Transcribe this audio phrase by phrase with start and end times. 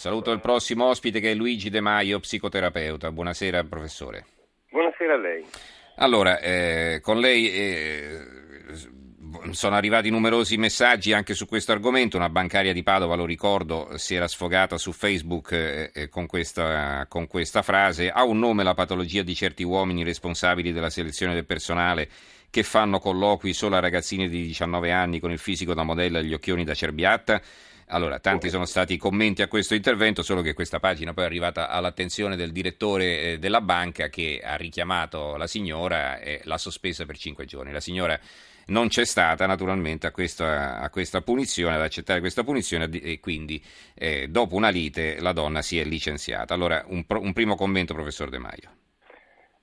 [0.00, 3.12] Saluto il prossimo ospite che è Luigi De Maio, psicoterapeuta.
[3.12, 4.24] Buonasera professore.
[4.70, 5.44] Buonasera a lei.
[5.96, 8.18] Allora, eh, con lei eh,
[9.50, 12.16] sono arrivati numerosi messaggi anche su questo argomento.
[12.16, 17.04] Una bancaria di Padova, lo ricordo, si era sfogata su Facebook eh, eh con, questa,
[17.06, 18.08] con questa frase.
[18.08, 22.08] Ha un nome la patologia di certi uomini responsabili della selezione del personale
[22.48, 26.24] che fanno colloqui solo a ragazzine di 19 anni con il fisico da modella e
[26.24, 27.42] gli occhioni da cerbiatta?
[27.92, 31.26] Allora, tanti sono stati i commenti a questo intervento, solo che questa pagina poi è
[31.26, 37.04] arrivata all'attenzione del direttore eh, della banca che ha richiamato la signora e l'ha sospesa
[37.04, 37.72] per cinque giorni.
[37.72, 38.16] La signora
[38.66, 43.60] non c'è stata naturalmente a questa, a questa punizione, ad accettare questa punizione e quindi
[43.94, 46.54] eh, dopo una lite la donna si è licenziata.
[46.54, 48.70] Allora, un, un primo commento, professor De Maio.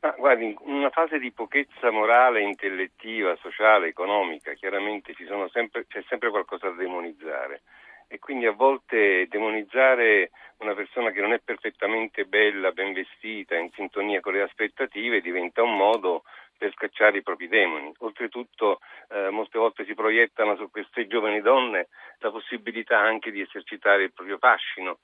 [0.02, 5.14] Ah, guardi, in una fase di pochezza morale, intellettiva, sociale, economica, chiaramente
[5.54, 7.62] sempre, c'è sempre qualcosa da demonizzare
[8.08, 13.70] e quindi a volte demonizzare una persona che non è perfettamente bella, ben vestita, in
[13.74, 16.24] sintonia con le aspettative diventa un modo
[16.58, 17.94] per scacciare i propri demoni.
[18.00, 21.88] Oltretutto eh, molte volte si proiettano su queste giovani donne
[22.20, 25.00] la possibilità anche di esercitare il proprio fascino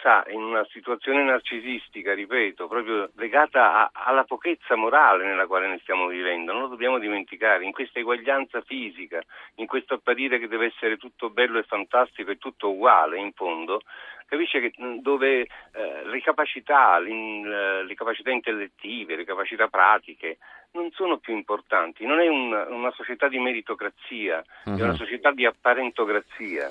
[0.00, 5.78] sa, in una situazione narcisistica, ripeto, proprio legata a, alla pochezza morale nella quale ne
[5.82, 9.20] stiamo vivendo, non lo dobbiamo dimenticare, in questa eguaglianza fisica,
[9.56, 13.82] in questo apparire che deve essere tutto bello e fantastico e tutto uguale in fondo,
[14.32, 20.38] capisce che dove eh, le, capacità, le capacità intellettive, le capacità pratiche
[20.72, 24.78] non sono più importanti, non è un, una società di meritocrazia, uh-huh.
[24.78, 24.96] è una mhm.
[24.96, 26.70] società di apparentocrazia.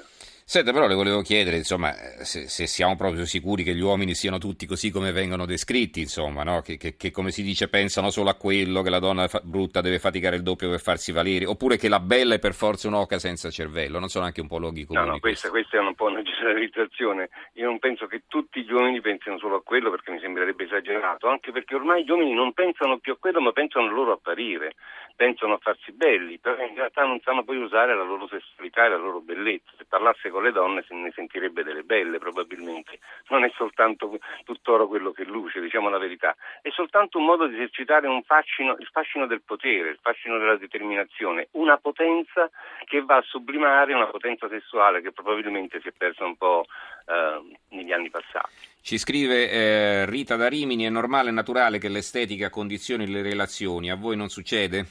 [0.52, 4.38] Senta, però le volevo chiedere, insomma, se, se, siamo proprio sicuri che gli uomini siano
[4.38, 6.60] tutti così come vengono descritti, insomma, no?
[6.60, 9.80] che, che, che, come si dice pensano solo a quello, che la donna fa- brutta
[9.80, 13.18] deve faticare il doppio per farsi valere, oppure che la bella è per forza un'oca
[13.18, 15.06] senza cervello, non sono anche un po' loghi comuni?
[15.06, 18.72] No, no, questa, questa, è un po' una generalizzazione, io non penso che tutti gli
[18.72, 22.54] uomini pensino solo a quello perché mi sembrerebbe esagerato, anche perché ormai gli uomini non
[22.54, 24.76] pensano più a quello ma pensano al loro apparire,
[25.16, 28.90] pensano a farsi belli, però in realtà non sanno poi usare la loro sessualità e
[28.90, 33.00] la loro bellezza, se parlasse con le donne se ne sentirebbe delle belle probabilmente,
[33.30, 37.56] non è soltanto tutt'oro quello che luce, diciamo la verità, è soltanto un modo di
[37.56, 42.50] esercitare un fascino, il fascino del potere, il fascino della determinazione, una potenza
[42.86, 46.66] che va a sublimare una potenza sessuale che probabilmente si è persa un po'
[47.06, 48.70] eh, negli anni passati.
[48.84, 53.92] Ci scrive eh, Rita da Rimini, è normale e naturale che l'estetica condizioni le relazioni,
[53.92, 54.86] a voi non succede?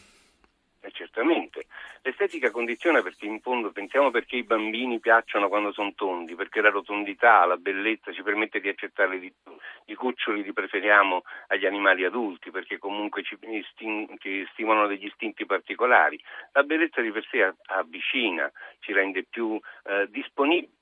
[0.81, 1.67] Eh, certamente.
[2.03, 6.71] L'estetica condiziona perché in fondo pensiamo perché i bambini piacciono quando sono tondi, perché la
[6.71, 9.53] rotondità, la bellezza ci permette di accettare di più.
[9.87, 13.37] I cuccioli li preferiamo agli animali adulti perché comunque ci,
[14.19, 16.19] ci stimolano degli istinti particolari.
[16.53, 20.79] La bellezza di per sé avvicina, ci rende più eh, disponibili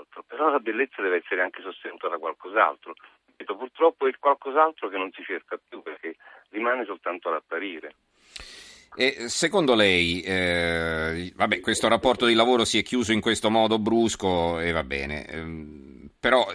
[0.00, 2.94] altro, però la bellezza deve essere anche sostenuta da qualcos'altro.
[3.40, 6.16] Purtroppo è qualcos'altro che non si cerca più perché
[6.50, 7.94] rimane soltanto l'apparire.
[8.94, 13.78] E secondo lei, eh, vabbè, questo rapporto di lavoro si è chiuso in questo modo
[13.78, 16.46] brusco e va bene, ehm, però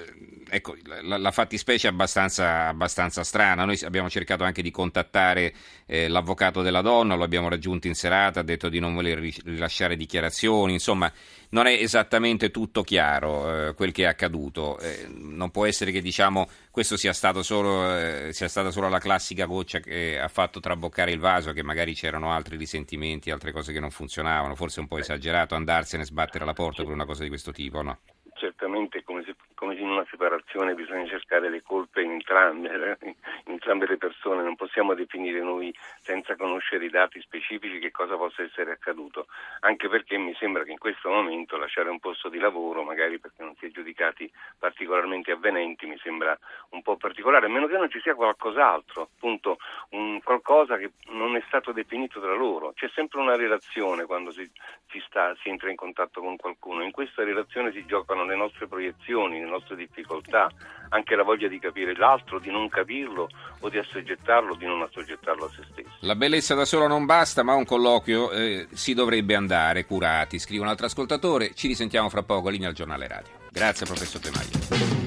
[0.56, 3.66] ecco, la, la, fattispecie è abbastanza, abbastanza, strana.
[3.66, 5.54] Noi abbiamo cercato anche di contattare
[5.86, 9.96] eh, l'avvocato della donna, lo abbiamo raggiunto in serata, ha detto di non voler rilasciare
[9.96, 11.12] dichiarazioni, insomma
[11.50, 14.80] non è esattamente tutto chiaro eh, quel che è accaduto.
[14.80, 19.00] Eh, non può essere che diciamo, questo sia, stato solo, eh, sia stata solo la
[19.00, 23.74] classica goccia che ha fatto traboccare il vaso, che magari c'erano altri risentimenti, altre cose
[23.74, 27.06] che non funzionavano, forse è un po' esagerato andarsene e sbattere la porta per una
[27.06, 28.00] cosa di questo tipo, no?
[28.38, 33.16] Certamente come se come in una separazione bisogna cercare le colpe in entrambe, in
[33.46, 38.44] entrambe le persone, non possiamo definire noi senza conoscere i dati specifici che cosa possa
[38.44, 39.28] essere accaduto,
[39.62, 43.44] anche perché mi sembra che in questo momento lasciare un posto di lavoro, magari perché
[43.44, 46.38] non si è giudicati particolarmente avvenenti, mi sembra
[46.70, 49.58] un po' particolare, a meno che non ci sia qualcos'altro, appunto
[49.92, 52.74] un qualcosa che non è stato definito tra loro.
[52.74, 54.50] C'è sempre una relazione quando si,
[54.90, 58.68] si, sta, si entra in contatto con qualcuno, in questa relazione si giocano le nostre
[58.68, 60.50] proiezioni, le nostre difficoltà,
[60.90, 63.30] anche la voglia di capire l'altro, di non capirlo
[63.60, 65.90] o di assoggettarlo, di non assoggettarlo a se stesso.
[66.02, 70.64] La bellezza da sola non basta, ma un colloquio eh, si dovrebbe andare curati, scrive
[70.64, 71.54] un altro ascoltatore.
[71.54, 73.32] Ci risentiamo fra poco, linea al giornale radio.
[73.52, 75.05] Grazie professor Temaglio.